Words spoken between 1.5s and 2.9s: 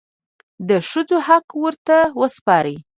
ورته وسپارئ.